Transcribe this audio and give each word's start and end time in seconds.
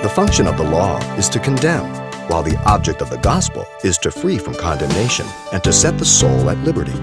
The 0.00 0.08
function 0.08 0.46
of 0.46 0.56
the 0.56 0.62
law 0.62 0.96
is 1.16 1.28
to 1.30 1.40
condemn, 1.40 1.84
while 2.28 2.44
the 2.44 2.56
object 2.66 3.02
of 3.02 3.10
the 3.10 3.18
gospel 3.18 3.66
is 3.82 3.98
to 3.98 4.12
free 4.12 4.38
from 4.38 4.54
condemnation 4.54 5.26
and 5.52 5.62
to 5.64 5.72
set 5.72 5.98
the 5.98 6.04
soul 6.04 6.48
at 6.48 6.58
liberty. 6.58 6.96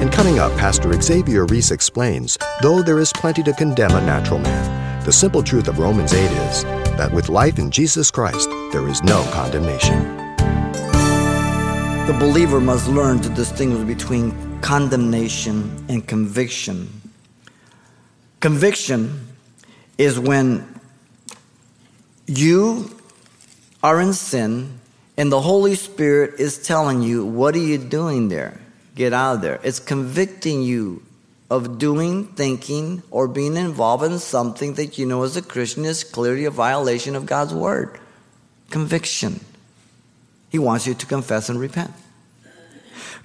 In 0.00 0.10
Cutting 0.10 0.38
Up, 0.38 0.56
Pastor 0.56 0.92
Xavier 1.02 1.44
Reese 1.46 1.72
explains 1.72 2.38
though 2.62 2.82
there 2.82 3.00
is 3.00 3.12
plenty 3.14 3.42
to 3.42 3.52
condemn 3.52 3.96
a 3.96 4.00
natural 4.06 4.38
man, 4.38 5.04
the 5.04 5.10
simple 5.10 5.42
truth 5.42 5.66
of 5.66 5.80
Romans 5.80 6.12
8 6.12 6.22
is 6.22 6.62
that 6.96 7.10
with 7.12 7.30
life 7.30 7.58
in 7.58 7.68
Jesus 7.68 8.12
Christ, 8.12 8.48
there 8.70 8.86
is 8.86 9.02
no 9.02 9.24
condemnation. 9.32 9.98
The 12.06 12.16
believer 12.20 12.60
must 12.60 12.86
learn 12.86 13.18
to 13.22 13.28
distinguish 13.30 13.84
between 13.88 14.60
condemnation 14.60 15.84
and 15.88 16.06
conviction. 16.06 16.88
Conviction 18.38 19.26
is 19.98 20.16
when 20.20 20.79
you 22.30 22.90
are 23.82 24.00
in 24.00 24.12
sin 24.12 24.78
and 25.16 25.32
the 25.32 25.40
Holy 25.40 25.74
Spirit 25.74 26.38
is 26.38 26.58
telling 26.58 27.02
you, 27.02 27.26
What 27.26 27.54
are 27.54 27.58
you 27.58 27.76
doing 27.76 28.28
there? 28.28 28.60
Get 28.94 29.12
out 29.12 29.36
of 29.36 29.42
there. 29.42 29.60
It's 29.62 29.80
convicting 29.80 30.62
you 30.62 31.02
of 31.50 31.78
doing, 31.78 32.26
thinking, 32.26 33.02
or 33.10 33.26
being 33.26 33.56
involved 33.56 34.04
in 34.04 34.18
something 34.20 34.74
that 34.74 34.98
you 34.98 35.06
know 35.06 35.24
as 35.24 35.36
a 35.36 35.42
Christian 35.42 35.84
is 35.84 36.04
clearly 36.04 36.44
a 36.44 36.50
violation 36.50 37.16
of 37.16 37.26
God's 37.26 37.52
Word. 37.52 37.98
Conviction. 38.70 39.40
He 40.50 40.58
wants 40.58 40.86
you 40.86 40.94
to 40.94 41.06
confess 41.06 41.48
and 41.48 41.58
repent. 41.58 41.92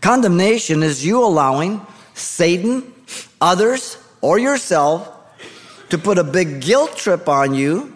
Condemnation 0.01 0.81
is 0.81 1.05
you 1.05 1.23
allowing 1.23 1.85
Satan, 2.15 2.91
others, 3.39 3.97
or 4.21 4.39
yourself 4.39 5.11
to 5.89 5.97
put 5.99 6.17
a 6.17 6.23
big 6.23 6.61
guilt 6.61 6.95
trip 6.97 7.29
on 7.29 7.53
you 7.53 7.95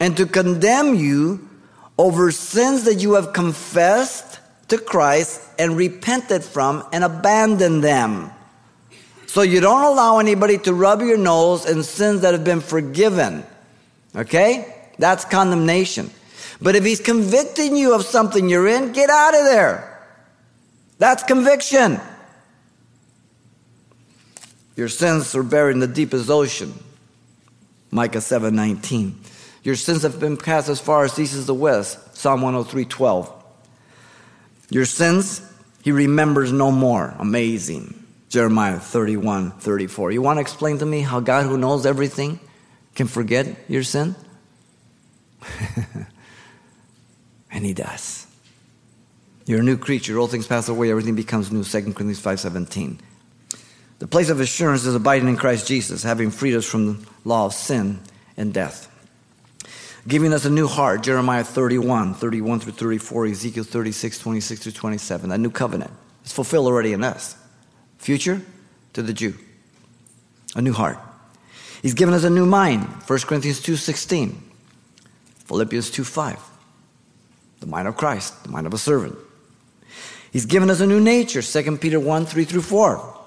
and 0.00 0.16
to 0.16 0.26
condemn 0.26 0.94
you 0.94 1.48
over 1.98 2.32
sins 2.32 2.84
that 2.84 2.96
you 2.96 3.12
have 3.12 3.32
confessed 3.34 4.40
to 4.68 4.78
Christ 4.78 5.42
and 5.58 5.76
repented 5.76 6.42
from 6.42 6.82
and 6.92 7.04
abandoned 7.04 7.84
them. 7.84 8.30
So 9.26 9.42
you 9.42 9.60
don't 9.60 9.84
allow 9.84 10.18
anybody 10.18 10.58
to 10.58 10.74
rub 10.74 11.02
your 11.02 11.18
nose 11.18 11.68
in 11.68 11.82
sins 11.82 12.22
that 12.22 12.32
have 12.32 12.42
been 12.42 12.60
forgiven. 12.60 13.44
Okay? 14.16 14.74
That's 14.98 15.24
condemnation. 15.24 16.10
But 16.60 16.74
if 16.74 16.84
he's 16.84 17.00
convicting 17.00 17.76
you 17.76 17.94
of 17.94 18.02
something 18.02 18.48
you're 18.48 18.66
in, 18.66 18.92
get 18.92 19.10
out 19.10 19.34
of 19.34 19.44
there. 19.44 19.86
That's 20.98 21.22
conviction. 21.22 22.00
Your 24.76 24.88
sins 24.88 25.34
are 25.34 25.42
buried 25.42 25.74
in 25.74 25.80
the 25.80 25.86
deepest 25.86 26.30
ocean. 26.30 26.74
Micah 27.90 28.20
7:19. 28.20 29.14
Your 29.62 29.76
sins 29.76 30.02
have 30.02 30.18
been 30.18 30.36
cast 30.36 30.68
as 30.68 30.80
far 30.80 31.04
as 31.04 31.18
east 31.18 31.34
is 31.34 31.46
the 31.46 31.54
west. 31.54 32.16
Psalm 32.16 32.40
103:12. 32.42 33.30
Your 34.70 34.84
sins 34.84 35.42
he 35.82 35.92
remembers 35.92 36.52
no 36.52 36.70
more. 36.70 37.14
Amazing. 37.18 37.94
Jeremiah 38.28 38.78
31, 38.78 39.52
34. 39.52 40.12
You 40.12 40.22
want 40.22 40.36
to 40.36 40.40
explain 40.40 40.78
to 40.78 40.86
me 40.86 41.00
how 41.00 41.20
God, 41.20 41.46
who 41.46 41.58
knows 41.58 41.86
everything, 41.86 42.38
can 42.94 43.08
forget 43.08 43.46
your 43.68 43.82
sin? 43.82 44.14
and 47.50 47.64
He 47.64 47.72
does. 47.72 48.26
You're 49.46 49.60
a 49.60 49.64
new 49.64 49.78
creature. 49.78 50.18
All 50.18 50.28
things 50.28 50.46
pass 50.46 50.68
away, 50.68 50.90
everything 50.90 51.16
becomes 51.16 51.50
new. 51.50 51.64
2 51.64 51.80
Corinthians 51.80 52.20
5, 52.20 52.40
17. 52.40 53.00
The 53.98 54.06
place 54.06 54.30
of 54.30 54.40
assurance 54.40 54.84
is 54.86 54.94
abiding 54.94 55.28
in 55.28 55.36
Christ 55.36 55.66
Jesus, 55.66 56.02
having 56.02 56.30
freed 56.30 56.54
us 56.54 56.64
from 56.64 56.86
the 56.86 57.06
law 57.24 57.46
of 57.46 57.54
sin 57.54 58.00
and 58.36 58.54
death. 58.54 58.86
Giving 60.08 60.32
us 60.32 60.44
a 60.44 60.50
new 60.50 60.66
heart, 60.66 61.02
Jeremiah 61.02 61.44
31, 61.44 62.14
31 62.14 62.60
through 62.60 62.72
34, 62.72 63.26
Ezekiel 63.26 63.64
36, 63.64 64.18
26 64.18 64.62
through 64.62 64.72
27, 64.72 65.30
a 65.30 65.38
new 65.38 65.50
covenant. 65.50 65.90
It's 66.22 66.32
fulfilled 66.32 66.66
already 66.66 66.92
in 66.92 67.04
us. 67.04 67.36
Future 67.98 68.40
to 68.94 69.02
the 69.02 69.12
Jew. 69.12 69.34
A 70.54 70.62
new 70.62 70.72
heart. 70.72 70.98
He's 71.82 71.94
given 71.94 72.14
us 72.14 72.24
a 72.24 72.30
new 72.30 72.46
mind. 72.46 72.84
1 72.84 73.18
Corinthians 73.20 73.60
2.16. 73.60 74.34
Philippians 75.44 75.90
2, 75.90 76.04
5, 76.04 76.40
The 77.60 77.66
mind 77.66 77.88
of 77.88 77.96
Christ, 77.96 78.44
the 78.44 78.50
mind 78.50 78.66
of 78.66 78.74
a 78.74 78.78
servant. 78.78 79.18
He's 80.32 80.46
given 80.46 80.70
us 80.70 80.80
a 80.80 80.86
new 80.86 81.00
nature. 81.00 81.42
2 81.42 81.76
Peter 81.78 81.98
1, 81.98 82.26
3 82.26 82.44
through 82.44 82.62
4. 82.62 83.19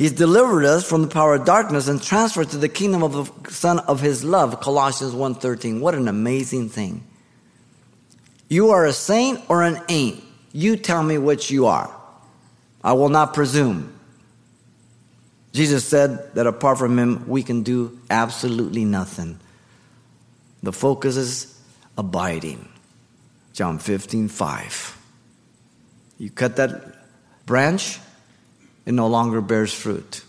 He's 0.00 0.12
delivered 0.12 0.64
us 0.64 0.88
from 0.88 1.02
the 1.02 1.08
power 1.08 1.34
of 1.34 1.44
darkness 1.44 1.86
and 1.86 2.02
transferred 2.02 2.48
to 2.52 2.56
the 2.56 2.70
kingdom 2.70 3.02
of 3.02 3.12
the 3.12 3.50
Son 3.50 3.80
of 3.80 4.00
His 4.00 4.24
love. 4.24 4.58
Colossians 4.62 5.12
1.13. 5.12 5.78
What 5.80 5.94
an 5.94 6.08
amazing 6.08 6.70
thing. 6.70 7.04
You 8.48 8.70
are 8.70 8.86
a 8.86 8.94
saint 8.94 9.42
or 9.50 9.62
an 9.62 9.78
ain't. 9.90 10.24
You 10.52 10.78
tell 10.78 11.02
me 11.02 11.18
which 11.18 11.50
you 11.50 11.66
are. 11.66 11.94
I 12.82 12.94
will 12.94 13.10
not 13.10 13.34
presume. 13.34 13.92
Jesus 15.52 15.84
said 15.84 16.34
that 16.34 16.46
apart 16.46 16.78
from 16.78 16.98
him, 16.98 17.28
we 17.28 17.42
can 17.42 17.62
do 17.62 18.00
absolutely 18.08 18.86
nothing. 18.86 19.38
The 20.62 20.72
focus 20.72 21.18
is 21.18 21.60
abiding. 21.98 22.66
John 23.52 23.78
15, 23.78 24.28
5. 24.28 24.98
You 26.16 26.30
cut 26.30 26.56
that 26.56 27.04
branch, 27.44 27.98
it 28.86 28.92
no 28.92 29.06
longer 29.06 29.40
bears 29.40 29.72
fruit. 29.72 30.22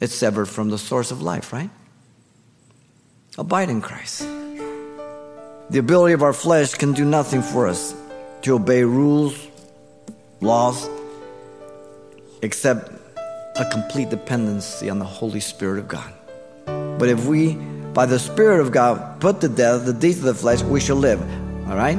It's 0.00 0.14
severed 0.14 0.46
from 0.46 0.70
the 0.70 0.78
source 0.78 1.10
of 1.10 1.22
life, 1.22 1.52
right? 1.52 1.70
Abide 3.36 3.70
in 3.70 3.80
Christ. 3.80 4.20
The 5.70 5.78
ability 5.78 6.14
of 6.14 6.22
our 6.22 6.32
flesh 6.32 6.74
can 6.74 6.92
do 6.92 7.04
nothing 7.04 7.42
for 7.42 7.66
us 7.66 7.94
to 8.42 8.54
obey 8.54 8.84
rules, 8.84 9.36
laws, 10.40 10.88
except 12.42 12.90
a 13.56 13.68
complete 13.70 14.10
dependency 14.10 14.88
on 14.88 14.98
the 14.98 15.04
Holy 15.04 15.40
Spirit 15.40 15.78
of 15.80 15.88
God. 15.88 16.12
But 16.98 17.08
if 17.08 17.26
we, 17.26 17.54
by 17.54 18.06
the 18.06 18.18
Spirit 18.18 18.60
of 18.60 18.72
God, 18.72 19.20
put 19.20 19.40
to 19.40 19.48
death 19.48 19.84
the 19.84 19.92
deeds 19.92 20.18
of 20.18 20.24
the 20.24 20.34
flesh, 20.34 20.62
we 20.62 20.80
shall 20.80 20.96
live. 20.96 21.20
All 21.68 21.76
right? 21.76 21.98